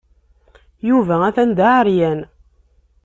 [0.89, 2.19] Yuba atan d aɛeryan.